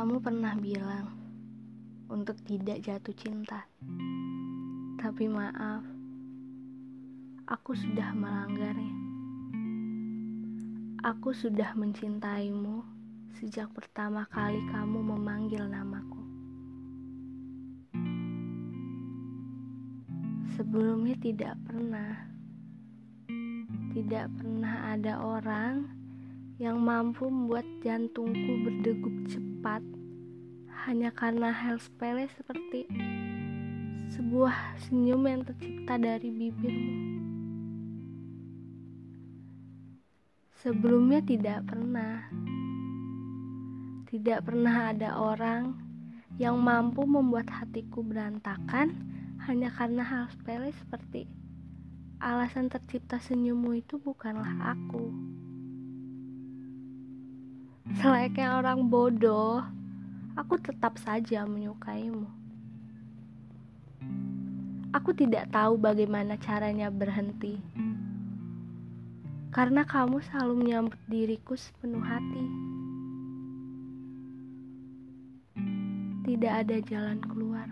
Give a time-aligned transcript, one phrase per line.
[0.00, 1.12] Kamu pernah bilang
[2.08, 3.68] untuk tidak jatuh cinta,
[4.96, 5.84] tapi maaf,
[7.44, 8.96] aku sudah melanggarnya.
[11.04, 12.80] Aku sudah mencintaimu
[13.44, 16.24] sejak pertama kali kamu memanggil namaku.
[20.56, 22.24] Sebelumnya tidak pernah,
[23.92, 26.00] tidak pernah ada orang
[26.56, 29.80] yang mampu membuat jantungku berdegup cepat
[30.88, 32.88] hanya karena hal sepele seperti
[34.16, 36.96] sebuah senyum yang tercipta dari bibirmu.
[40.60, 42.28] Sebelumnya tidak pernah,
[44.08, 45.76] tidak pernah ada orang
[46.40, 48.96] yang mampu membuat hatiku berantakan
[49.48, 51.28] hanya karena hal sepele seperti
[52.20, 55.08] alasan tercipta senyummu itu bukanlah aku.
[57.96, 59.64] Selayaknya orang bodoh,
[60.50, 62.26] aku tetap saja menyukaimu.
[64.90, 67.54] Aku tidak tahu bagaimana caranya berhenti.
[69.54, 72.44] Karena kamu selalu menyambut diriku sepenuh hati.
[76.26, 77.70] Tidak ada jalan keluar.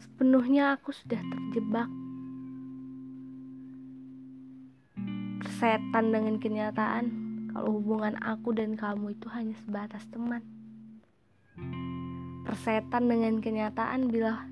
[0.00, 1.92] Sepenuhnya aku sudah terjebak.
[5.60, 7.25] Setan dengan kenyataan
[7.56, 10.44] kalau hubungan aku dan kamu itu hanya sebatas teman.
[12.44, 14.44] Persetan dengan kenyataan bila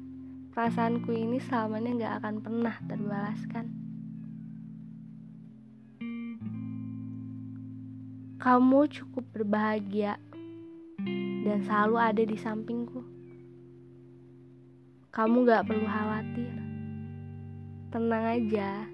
[0.57, 3.67] perasaanku ini selamanya gak akan pernah terbalaskan.
[8.41, 10.17] Kamu cukup berbahagia
[11.45, 13.05] dan selalu ada di sampingku.
[15.13, 16.57] Kamu gak perlu khawatir.
[17.93, 18.89] Tenang aja,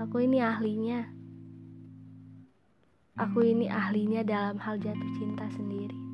[0.00, 1.19] aku ini ahlinya.
[3.20, 6.09] Aku ini ahlinya dalam hal jatuh cinta sendiri.